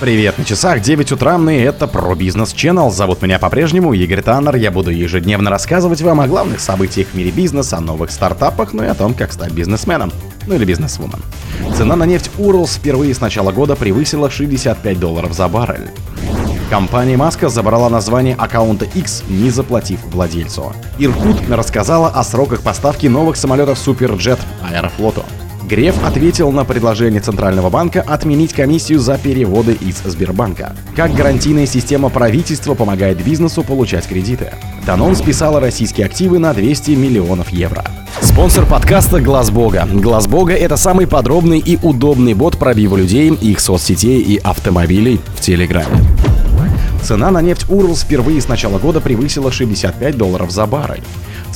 Привет, 0.00 0.38
на 0.38 0.44
часах 0.44 0.80
9 0.80 1.10
утра, 1.10 1.36
и 1.50 1.56
это 1.56 1.88
про 1.88 2.14
бизнес 2.14 2.54
Channel. 2.54 2.88
Зовут 2.88 3.20
меня 3.20 3.40
по-прежнему 3.40 3.92
Игорь 3.92 4.22
Таннер. 4.22 4.54
Я 4.54 4.70
буду 4.70 4.92
ежедневно 4.92 5.50
рассказывать 5.50 6.02
вам 6.02 6.20
о 6.20 6.28
главных 6.28 6.60
событиях 6.60 7.08
в 7.08 7.14
мире 7.14 7.32
бизнеса, 7.32 7.78
о 7.78 7.80
новых 7.80 8.12
стартапах, 8.12 8.72
ну 8.72 8.84
и 8.84 8.86
о 8.86 8.94
том, 8.94 9.12
как 9.12 9.32
стать 9.32 9.50
бизнесменом. 9.50 10.12
Ну 10.46 10.54
или 10.54 10.64
бизнесвумен. 10.64 11.20
Цена 11.76 11.96
на 11.96 12.04
нефть 12.04 12.30
Уралс 12.38 12.76
впервые 12.76 13.12
с 13.12 13.20
начала 13.20 13.50
года 13.50 13.74
превысила 13.74 14.30
65 14.30 15.00
долларов 15.00 15.32
за 15.32 15.48
баррель. 15.48 15.90
Компания 16.70 17.16
Маска 17.16 17.48
забрала 17.48 17.90
название 17.90 18.36
аккаунта 18.36 18.84
X, 18.84 19.24
не 19.28 19.50
заплатив 19.50 19.98
владельцу. 20.04 20.74
Иркут 21.00 21.38
рассказала 21.50 22.08
о 22.08 22.22
сроках 22.22 22.62
поставки 22.62 23.08
новых 23.08 23.34
самолетов 23.34 23.76
Суперджет 23.76 24.38
Аэрофлоту. 24.62 25.24
Греф 25.68 26.02
ответил 26.02 26.50
на 26.50 26.64
предложение 26.64 27.20
Центрального 27.20 27.68
банка 27.68 28.00
отменить 28.00 28.54
комиссию 28.54 29.00
за 29.00 29.18
переводы 29.18 29.74
из 29.74 29.98
Сбербанка. 29.98 30.74
Как 30.96 31.12
гарантийная 31.12 31.66
система 31.66 32.08
правительства 32.08 32.72
помогает 32.72 33.22
бизнесу 33.22 33.62
получать 33.62 34.06
кредиты. 34.06 34.54
Данон 34.86 35.14
списала 35.14 35.60
российские 35.60 36.06
активы 36.06 36.38
на 36.38 36.54
200 36.54 36.92
миллионов 36.92 37.50
евро. 37.50 37.84
Спонсор 38.22 38.64
подкаста 38.64 39.20
Глаз 39.20 39.50
Бога. 39.50 39.86
Глаз 39.92 40.26
Бога 40.26 40.54
это 40.54 40.78
самый 40.78 41.06
подробный 41.06 41.58
и 41.58 41.78
удобный 41.82 42.32
бот 42.32 42.56
пробива 42.56 42.96
людей, 42.96 43.28
их 43.28 43.60
соцсетей 43.60 44.22
и 44.22 44.38
автомобилей 44.38 45.20
в 45.36 45.42
Телеграме. 45.42 45.98
Цена 47.02 47.30
на 47.30 47.42
нефть 47.42 47.66
Уралс 47.68 48.04
впервые 48.04 48.40
с 48.40 48.48
начала 48.48 48.78
года 48.78 49.02
превысила 49.02 49.52
65 49.52 50.16
долларов 50.16 50.50
за 50.50 50.64
баррель. 50.64 51.04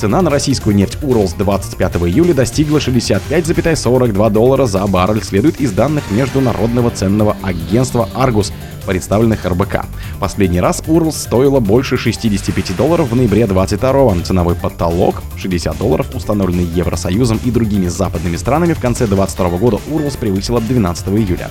Цена 0.03 0.21
на 0.21 0.29
российскую 0.29 0.75
нефть 0.75 0.97
Уралс 1.01 1.31
25 1.31 1.95
июля 1.95 2.33
достигла 2.33 2.79
65,42 2.79 4.29
доллара 4.31 4.65
за 4.65 4.85
баррель, 4.85 5.23
следует 5.23 5.61
из 5.61 5.71
данных 5.71 6.03
Международного 6.11 6.91
ценного 6.91 7.37
агентства 7.41 8.09
«Аргус», 8.13 8.51
представленных 8.83 9.45
РБК. 9.45 9.85
Последний 10.19 10.61
раз 10.61 10.83
Уралс 10.87 11.17
стоила 11.17 11.59
больше 11.59 11.97
65 11.97 12.75
долларов 12.75 13.09
в 13.09 13.15
ноябре 13.15 13.47
22 13.47 14.21
Ценовой 14.23 14.55
потолок 14.55 15.21
60 15.37 15.77
долларов, 15.77 16.07
установленный 16.13 16.65
Евросоюзом 16.65 17.39
и 17.43 17.51
другими 17.51 17.87
западными 17.87 18.35
странами 18.35 18.73
в 18.73 18.79
конце 18.79 19.07
22 19.07 19.49
года 19.57 19.79
Уралс 19.89 20.15
превысила 20.15 20.61
12 20.61 21.07
июля. 21.09 21.49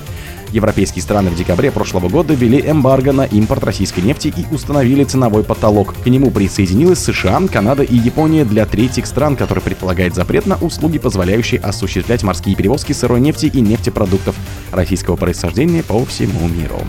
Европейские 0.53 1.03
страны 1.03 1.31
в 1.31 1.35
декабре 1.35 1.71
прошлого 1.71 2.11
года 2.11 2.35
ввели 2.35 2.61
эмбарго 2.61 3.13
на 3.13 3.25
импорт 3.25 3.65
российской 3.65 4.01
нефти 4.01 4.33
и 4.37 4.55
установили 4.55 5.03
ценовой 5.05 5.45
потолок. 5.45 5.95
К 6.05 6.07
нему 6.07 6.31
присоединилась 6.31 6.99
США, 6.99 7.41
Канада 7.51 7.83
и 7.83 7.97
Япония 7.97 8.45
для 8.45 8.67
третьих 8.67 9.07
стран, 9.07 9.37
который 9.37 9.63
предполагает 9.63 10.15
запрет 10.15 10.47
на 10.47 10.57
услуги, 10.57 10.99
позволяющие 10.99 11.59
осуществлять 11.59 12.23
морские 12.23 12.55
перевозки 12.55 12.93
сырой 12.93 13.21
нефти 13.21 13.47
и 13.47 13.61
нефтепродуктов 13.61 14.37
российского 14.73 15.17
происхождения 15.17 15.83
по 15.83 16.05
всему 16.05 16.47
миру. 16.49 16.81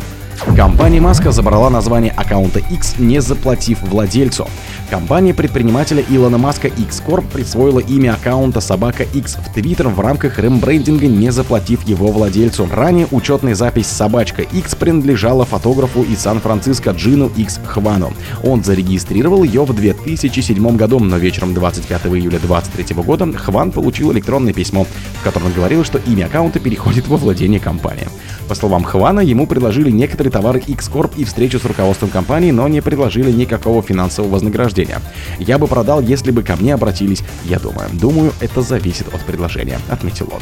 Компания 0.46 1.02
Маска 1.02 1.32
забрала 1.32 1.72
название 1.72 2.12
аккаунта 2.12 2.60
X, 2.60 3.00
не 3.00 3.22
заплатив 3.22 3.82
владельцу. 3.82 4.48
Компания 4.90 5.34
предпринимателя 5.34 6.04
Илона 6.08 6.38
Маска 6.38 6.68
X-Corp 6.68 7.26
присвоила 7.32 7.80
имя 7.80 8.14
аккаунта 8.14 8.62
собака 8.62 9.04
X 9.04 9.38
в 9.38 9.58
Twitter 9.58 9.88
в 9.88 10.00
рамках 10.00 10.38
рембрендинга, 10.38 11.08
не 11.08 11.32
заплатив 11.32 11.88
его 11.88 12.12
владельцу. 12.12 12.68
Ранее 12.72 13.08
учетная 13.10 13.56
запись 13.56 13.88
собачка 13.88 14.44
X 14.44 14.76
принадлежала 14.76 15.46
фотографу 15.46 16.04
из 16.04 16.20
Сан-Франциско 16.20 16.92
Джину 16.92 17.32
X 17.36 17.60
Хвану. 17.66 18.14
Он 18.44 18.64
зарегистрировал 18.64 19.44
ее 19.44 19.64
в 19.64 19.74
2007 19.74 20.76
году, 20.76 21.00
но 21.00 21.18
вечером 21.18 21.56
25 21.56 22.06
июля 22.08 22.38
2023 22.40 22.96
года 23.02 23.34
Хван 23.34 23.72
получил 23.72 24.12
электронное 24.12 24.54
письмо, 24.54 24.86
в 25.20 25.24
котором 25.24 25.52
говорилось, 25.54 25.88
что 25.88 26.00
имя 26.06 26.26
аккаунта 26.26 26.60
переходит 26.60 27.08
во 27.08 27.18
владение 27.18 27.60
компании. 27.60 28.08
По 28.48 28.56
словам 28.56 28.84
Хвана, 28.84 29.22
ему 29.22 29.48
предложили 29.48 29.90
некоторые 29.90 30.33
товары 30.34 30.60
X-Corp 30.60 31.14
и 31.16 31.24
встречу 31.24 31.60
с 31.60 31.64
руководством 31.66 32.10
компании, 32.10 32.52
но 32.52 32.68
не 32.68 32.82
предложили 32.82 33.32
никакого 33.32 33.82
финансового 33.82 34.34
вознаграждения. 34.34 35.00
Я 35.40 35.58
бы 35.58 35.68
продал, 35.68 36.02
если 36.02 36.32
бы 36.32 36.44
ко 36.44 36.58
мне 36.58 36.74
обратились, 36.74 37.24
я 37.46 37.60
думаю. 37.60 37.90
Думаю, 37.94 38.34
это 38.42 38.62
зависит 38.62 39.08
от 39.14 39.22
предложения, 39.22 39.80
отметил 39.90 40.30
он. 40.34 40.42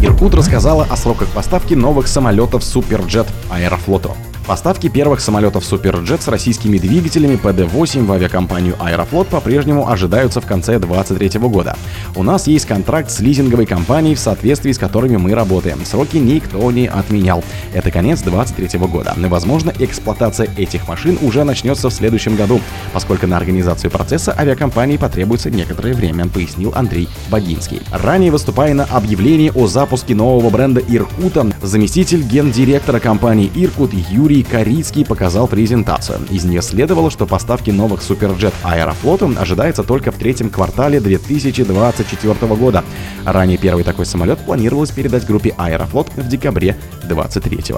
Иркут 0.00 0.34
рассказала 0.34 0.86
о 0.88 0.96
сроках 0.96 1.28
поставки 1.30 1.74
новых 1.74 2.06
самолетов 2.06 2.62
Суперджет 2.62 3.26
Аэрофлоту. 3.50 4.14
Поставки 4.50 4.88
первых 4.88 5.20
самолетов 5.20 5.64
Суперджет 5.64 6.22
с 6.22 6.26
российскими 6.26 6.76
двигателями 6.76 7.38
PD-8 7.40 8.04
в 8.04 8.10
авиакомпанию 8.10 8.74
Аэрофлот 8.80 9.28
по-прежнему 9.28 9.88
ожидаются 9.88 10.40
в 10.40 10.46
конце 10.46 10.80
2023 10.80 11.38
года. 11.48 11.76
У 12.16 12.24
нас 12.24 12.48
есть 12.48 12.66
контракт 12.66 13.12
с 13.12 13.20
лизинговой 13.20 13.64
компанией, 13.64 14.16
в 14.16 14.18
соответствии 14.18 14.72
с 14.72 14.78
которыми 14.78 15.18
мы 15.18 15.36
работаем. 15.36 15.84
Сроки 15.84 16.16
никто 16.16 16.68
не 16.72 16.88
отменял. 16.88 17.44
Это 17.72 17.92
конец 17.92 18.22
2023 18.22 18.80
года. 18.88 19.14
Возможно, 19.16 19.72
эксплуатация 19.78 20.48
этих 20.56 20.88
машин 20.88 21.16
уже 21.22 21.44
начнется 21.44 21.88
в 21.88 21.94
следующем 21.94 22.34
году, 22.34 22.60
поскольку 22.92 23.28
на 23.28 23.36
организацию 23.36 23.92
процесса 23.92 24.34
авиакомпании 24.36 24.96
потребуется 24.96 25.48
некоторое 25.50 25.94
время, 25.94 26.26
пояснил 26.26 26.72
Андрей 26.74 27.08
Богинский. 27.30 27.82
Ранее 27.92 28.32
выступая 28.32 28.74
на 28.74 28.82
объявлении 28.82 29.52
о 29.54 29.68
запуске 29.68 30.16
нового 30.16 30.50
бренда 30.50 30.80
Иркута, 30.80 31.46
заместитель 31.62 32.22
гендиректора 32.22 32.98
компании 32.98 33.48
Иркут 33.54 33.92
Юрий 33.94 34.39
Юрий 34.40 34.50
Корицкий 34.50 35.04
показал 35.04 35.46
презентацию. 35.46 36.20
Из 36.30 36.44
нее 36.44 36.62
следовало, 36.62 37.10
что 37.10 37.26
поставки 37.26 37.70
новых 37.70 38.00
Суперджет 38.02 38.54
Аэрофлотом 38.62 39.36
ожидается 39.38 39.82
только 39.82 40.12
в 40.12 40.16
третьем 40.16 40.48
квартале 40.48 40.98
2024 40.98 42.54
года. 42.54 42.82
Ранее 43.26 43.58
первый 43.58 43.84
такой 43.84 44.06
самолет 44.06 44.38
планировалось 44.38 44.92
передать 44.92 45.26
группе 45.26 45.54
Аэрофлот 45.58 46.08
в 46.16 46.26
декабре 46.26 46.76
2023 47.02 47.74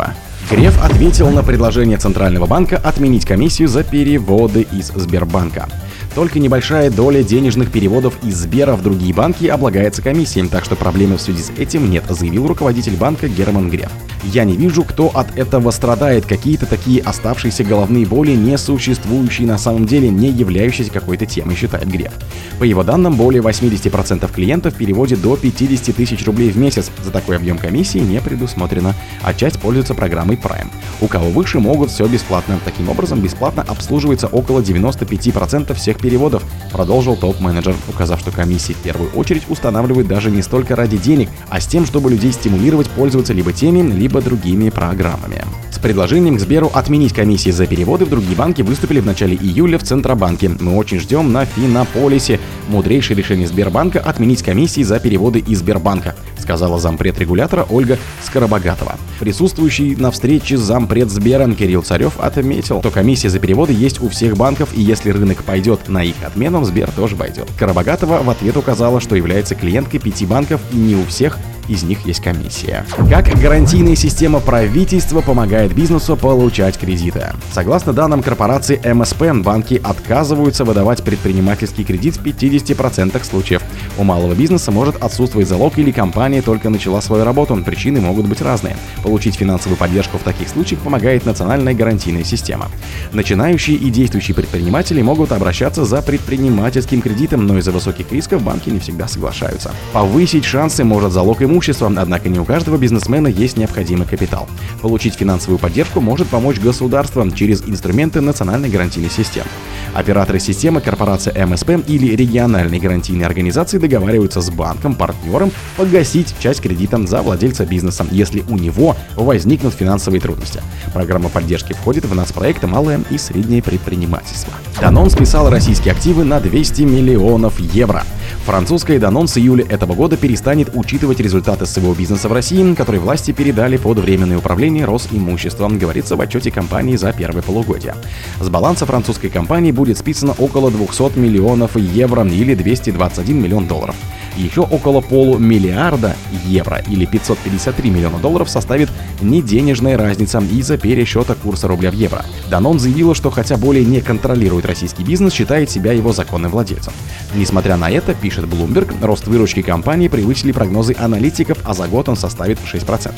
Греф 0.50 0.84
ответил 0.84 1.30
на 1.30 1.42
предложение 1.42 1.98
Центрального 1.98 2.46
банка 2.46 2.76
отменить 2.76 3.24
комиссию 3.24 3.66
за 3.66 3.82
переводы 3.82 4.66
из 4.70 4.88
Сбербанка. 4.88 5.68
Только 6.14 6.38
небольшая 6.38 6.90
доля 6.90 7.22
денежных 7.22 7.72
переводов 7.72 8.14
из 8.22 8.36
Сбера 8.36 8.76
в 8.76 8.82
другие 8.82 9.14
банки 9.14 9.46
облагается 9.46 10.02
комиссией, 10.02 10.46
так 10.46 10.64
что 10.64 10.76
проблемы 10.76 11.16
в 11.16 11.22
связи 11.22 11.42
с 11.42 11.50
этим 11.56 11.90
нет, 11.90 12.04
заявил 12.08 12.46
руководитель 12.46 12.96
банка 12.96 13.28
Герман 13.28 13.70
Греф. 13.70 13.90
Я 14.24 14.44
не 14.44 14.56
вижу, 14.56 14.84
кто 14.84 15.08
от 15.08 15.36
этого 15.36 15.70
страдает, 15.72 16.26
какие-то 16.26 16.66
такие 16.66 17.02
оставшиеся 17.02 17.64
головные 17.64 18.06
боли, 18.06 18.32
не 18.32 18.56
существующие 18.56 19.48
на 19.48 19.58
самом 19.58 19.86
деле, 19.86 20.10
не 20.10 20.28
являющиеся 20.28 20.92
какой-то 20.92 21.26
темой, 21.26 21.56
считает 21.56 21.88
Греф. 21.88 22.12
По 22.60 22.64
его 22.64 22.84
данным, 22.84 23.16
более 23.16 23.42
80% 23.42 24.30
клиентов 24.32 24.74
переводят 24.74 25.20
до 25.20 25.36
50 25.36 25.96
тысяч 25.96 26.24
рублей 26.24 26.50
в 26.50 26.56
месяц. 26.56 26.90
За 27.02 27.10
такой 27.10 27.36
объем 27.36 27.58
комиссии 27.58 27.98
не 27.98 28.20
предусмотрено, 28.20 28.94
а 29.22 29.34
часть 29.34 29.58
пользуется 29.58 29.94
программой 29.94 30.36
Prime. 30.36 30.68
У 31.00 31.08
кого 31.08 31.30
выше, 31.30 31.58
могут 31.58 31.90
все 31.90 32.06
бесплатно. 32.06 32.60
Таким 32.64 32.90
образом, 32.90 33.20
бесплатно 33.20 33.64
обслуживается 33.66 34.28
около 34.28 34.60
95% 34.60 35.74
всех 35.74 36.01
переводов, 36.02 36.42
продолжил 36.70 37.16
топ-менеджер, 37.16 37.74
указав, 37.88 38.20
что 38.20 38.30
комиссии 38.30 38.74
в 38.74 38.78
первую 38.78 39.10
очередь 39.12 39.44
устанавливают 39.48 40.08
даже 40.08 40.30
не 40.30 40.42
столько 40.42 40.76
ради 40.76 40.98
денег, 40.98 41.30
а 41.48 41.60
с 41.60 41.66
тем, 41.66 41.86
чтобы 41.86 42.10
людей 42.10 42.32
стимулировать 42.32 42.90
пользоваться 42.90 43.32
либо 43.32 43.52
теми, 43.52 43.80
либо 43.90 44.20
другими 44.20 44.68
программами. 44.68 45.44
С 45.70 45.78
предложением 45.78 46.36
к 46.36 46.40
Сберу 46.40 46.70
отменить 46.74 47.14
комиссии 47.14 47.50
за 47.50 47.66
переводы 47.66 48.04
в 48.04 48.10
другие 48.10 48.36
банки 48.36 48.62
выступили 48.62 49.00
в 49.00 49.06
начале 49.06 49.36
июля 49.36 49.78
в 49.78 49.84
Центробанке. 49.84 50.50
Мы 50.60 50.76
очень 50.76 51.00
ждем 51.00 51.32
на 51.32 51.44
Финополисе. 51.46 52.40
Мудрейшее 52.68 53.16
решение 53.16 53.46
Сбербанка 53.46 54.00
отменить 54.00 54.42
комиссии 54.42 54.82
за 54.82 54.98
переводы 54.98 55.38
из 55.38 55.60
Сбербанка, 55.60 56.14
сказала 56.42 56.78
зампред 56.78 57.18
регулятора 57.18 57.66
Ольга 57.70 57.98
Скоробогатова. 58.22 58.96
Присутствующий 59.20 59.96
на 59.96 60.10
встрече 60.10 60.56
зампред 60.56 61.10
Сбера 61.10 61.50
Кирилл 61.52 61.82
Царев 61.82 62.18
отметил, 62.18 62.80
что 62.80 62.90
комиссия 62.90 63.30
за 63.30 63.38
переводы 63.38 63.72
есть 63.72 64.02
у 64.02 64.08
всех 64.08 64.36
банков, 64.36 64.70
и 64.74 64.82
если 64.82 65.10
рынок 65.10 65.44
пойдет 65.44 65.88
на 65.88 66.02
их 66.04 66.16
отмену, 66.24 66.64
Сбер 66.64 66.90
тоже 66.90 67.16
пойдет. 67.16 67.48
Скоробогатова 67.56 68.22
в 68.22 68.30
ответ 68.30 68.56
указала, 68.56 69.00
что 69.00 69.16
является 69.16 69.54
клиенткой 69.54 70.00
пяти 70.00 70.26
банков 70.26 70.60
и 70.72 70.76
не 70.76 70.96
у 70.96 71.04
всех 71.06 71.38
из 71.68 71.82
них 71.82 72.04
есть 72.06 72.20
комиссия. 72.20 72.84
Как 73.08 73.28
гарантийная 73.40 73.96
система 73.96 74.40
правительства 74.40 75.20
помогает 75.20 75.74
бизнесу 75.74 76.16
получать 76.16 76.78
кредиты? 76.78 77.28
Согласно 77.52 77.92
данным 77.92 78.22
корпорации 78.22 78.80
МСП, 78.84 79.22
банки 79.44 79.80
отказываются 79.82 80.64
выдавать 80.64 81.02
предпринимательский 81.02 81.84
кредит 81.84 82.16
в 82.16 82.24
50% 82.24 83.24
случаев. 83.24 83.62
У 83.96 84.04
малого 84.04 84.34
бизнеса 84.34 84.72
может 84.72 85.02
отсутствовать 85.02 85.48
залог 85.48 85.78
или 85.78 85.92
компания 85.92 86.42
только 86.42 86.68
начала 86.68 87.00
свою 87.00 87.24
работу, 87.24 87.56
причины 87.64 88.00
могут 88.00 88.26
быть 88.26 88.42
разные. 88.42 88.76
Получить 89.02 89.36
финансовую 89.36 89.78
поддержку 89.78 90.18
в 90.18 90.22
таких 90.22 90.48
случаях 90.48 90.80
помогает 90.80 91.24
национальная 91.24 91.74
гарантийная 91.74 92.24
система. 92.24 92.66
Начинающие 93.12 93.76
и 93.76 93.90
действующие 93.90 94.34
предприниматели 94.34 95.00
могут 95.02 95.32
обращаться 95.32 95.84
за 95.84 96.02
предпринимательским 96.02 97.00
кредитом, 97.00 97.46
но 97.46 97.58
из-за 97.58 97.70
высоких 97.72 98.10
рисков 98.12 98.42
банки 98.42 98.68
не 98.68 98.80
всегда 98.80 99.06
соглашаются. 99.06 99.70
Повысить 99.92 100.44
шансы 100.44 100.84
может 100.84 101.12
залог 101.12 101.42
имущества 101.42 101.51
имущества, 101.52 101.92
однако 101.96 102.28
не 102.28 102.40
у 102.40 102.44
каждого 102.44 102.76
бизнесмена 102.76 103.28
есть 103.28 103.56
необходимый 103.56 104.06
капитал. 104.06 104.48
Получить 104.80 105.14
финансовую 105.14 105.58
поддержку 105.58 106.00
может 106.00 106.28
помочь 106.28 106.58
государство 106.58 107.30
через 107.30 107.62
инструменты 107.62 108.20
национальной 108.20 108.70
гарантийной 108.70 109.10
системы. 109.10 109.46
Операторы 109.94 110.40
системы, 110.40 110.80
корпорация 110.80 111.46
МСП 111.46 111.70
или 111.86 112.16
региональные 112.16 112.80
гарантийные 112.80 113.26
организации 113.26 113.78
договариваются 113.78 114.40
с 114.40 114.50
банком, 114.50 114.94
партнером 114.94 115.52
погасить 115.76 116.34
часть 116.40 116.62
кредита 116.62 116.92
за 117.06 117.22
владельца 117.22 117.66
бизнеса, 117.66 118.06
если 118.10 118.42
у 118.48 118.56
него 118.56 118.96
возникнут 119.16 119.74
финансовые 119.74 120.20
трудности. 120.20 120.62
Программа 120.94 121.28
поддержки 121.28 121.74
входит 121.74 122.04
в 122.04 122.14
нацпроект 122.14 122.62
«Малое 122.64 123.00
и 123.10 123.18
среднее 123.18 123.62
предпринимательство». 123.62 124.52
Данон 124.80 125.10
списал 125.10 125.50
российские 125.50 125.92
активы 125.92 126.24
на 126.24 126.40
200 126.40 126.82
миллионов 126.82 127.60
евро. 127.60 128.04
Французская 128.44 128.98
Данон 128.98 129.28
с 129.28 129.38
июля 129.38 129.64
этого 129.68 129.94
года 129.94 130.16
перестанет 130.16 130.70
учитывать 130.74 131.20
результаты 131.20 131.64
своего 131.64 131.94
бизнеса 131.94 132.28
в 132.28 132.32
России, 132.32 132.74
который 132.74 132.98
власти 132.98 133.30
передали 133.30 133.76
под 133.76 133.98
временное 133.98 134.38
управление 134.38 134.84
Росимуществом, 134.84 135.78
говорится 135.78 136.16
в 136.16 136.20
отчете 136.20 136.50
компании 136.50 136.96
за 136.96 137.12
первое 137.12 137.42
полугодие. 137.42 137.94
С 138.40 138.48
баланса 138.48 138.84
французской 138.84 139.28
компании 139.28 139.70
будет 139.70 139.96
списано 139.96 140.34
около 140.38 140.72
200 140.72 141.16
миллионов 141.20 141.76
евро 141.76 142.26
или 142.26 142.56
221 142.56 143.40
миллион 143.40 143.68
долларов. 143.68 143.94
Еще 144.36 144.62
около 144.62 145.00
полумиллиарда 145.00 146.16
евро 146.46 146.82
или 146.88 147.04
553 147.04 147.90
миллиона 147.90 148.18
долларов 148.18 148.48
составит 148.48 148.90
неденежная 149.20 149.96
разница 149.96 150.40
из-за 150.40 150.78
пересчета 150.78 151.34
курса 151.34 151.68
рубля 151.68 151.90
в 151.90 151.94
евро. 151.94 152.24
Данон 152.50 152.78
заявила, 152.78 153.14
что 153.14 153.30
хотя 153.30 153.56
более 153.56 153.84
не 153.84 154.00
контролирует 154.00 154.66
российский 154.66 155.04
бизнес, 155.04 155.32
считает 155.34 155.70
себя 155.70 155.92
его 155.92 156.12
законным 156.12 156.50
владельцем. 156.50 156.92
Несмотря 157.34 157.76
на 157.76 157.90
это, 157.90 158.14
пишет 158.14 158.44
Bloomberg, 158.44 158.94
рост 159.04 159.26
выручки 159.26 159.62
компании 159.62 160.08
превысили 160.08 160.52
прогнозы 160.52 160.94
аналитиков, 160.98 161.58
а 161.64 161.74
за 161.74 161.86
год 161.86 162.08
он 162.08 162.16
составит 162.16 162.58
6%. 162.60 163.12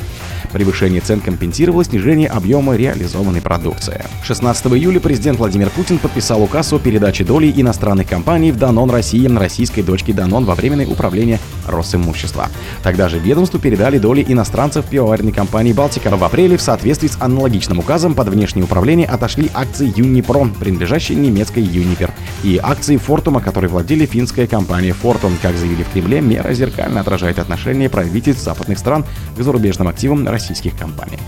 Превышение 0.55 1.01
цен 1.01 1.21
компенсировало 1.21 1.83
снижение 1.83 2.29
объема 2.29 2.77
реализованной 2.77 3.41
продукции. 3.41 4.05
16 4.23 4.67
июля 4.67 5.01
президент 5.01 5.41
Владимир 5.41 5.69
Путин 5.69 5.99
подписал 5.99 6.45
указ 6.45 6.73
о 6.73 6.79
передаче 6.79 7.25
доли 7.25 7.53
иностранных 7.57 8.09
компаний 8.09 8.53
в 8.53 8.57
Данон 8.57 8.89
России 8.89 9.27
российской 9.27 9.83
дочке 9.83 10.13
Данон 10.13 10.45
во 10.45 10.55
временное 10.55 10.87
управление 10.87 11.41
Росимущества. 11.67 12.51
Тогда 12.85 13.09
же 13.09 13.19
ведомству 13.19 13.59
передали 13.59 13.99
доли 13.99 14.25
иностранцев 14.29 14.85
пивоваренной 14.85 15.33
компании 15.33 15.73
«Балтика». 15.73 16.15
В 16.15 16.23
апреле 16.23 16.57
в 16.57 16.63
соответствии 16.63 17.09
с 17.09 17.17
аналогичным 17.21 17.81
указом 17.81 18.15
под 18.15 18.29
внешнее 18.29 18.65
управление 18.65 19.09
отошли 19.09 19.51
акции 19.55 19.93
Юнипром, 19.97 20.55
принадлежащие 20.55 21.19
немецкой 21.19 21.65
Юнипер, 21.65 22.13
и 22.45 22.61
акции 22.63 22.97
Фортума, 22.97 23.41
которые 23.41 23.71
владели 23.71 24.07
финская 24.07 24.47
компания 24.47 24.93
Фортум. 24.93 25.37
Как 25.43 25.57
заявили 25.57 25.83
в 25.83 25.91
Кремле, 25.91 26.21
мера 26.21 26.53
зеркально 26.53 27.01
отражает 27.01 27.41
отношение 27.41 27.89
правительств 27.89 28.45
западных 28.45 28.79
стран 28.79 29.05
к 29.37 29.43
зарубежным 29.43 29.89
активам 29.89 30.23
российских 30.45 30.77
компаний. 30.77 31.19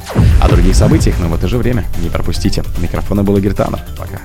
О 0.43 0.49
других 0.49 0.77
событиях, 0.77 1.17
но 1.19 1.29
в 1.29 1.35
это 1.35 1.49
же 1.49 1.57
время 1.57 1.87
не 2.03 2.11
пропустите. 2.11 2.63
Микрофона 2.79 3.25
был 3.25 3.37
Игорь 3.39 3.55
Таннер. 3.55 3.81
Пока. 3.97 4.21